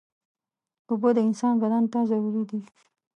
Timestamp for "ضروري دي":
2.11-2.59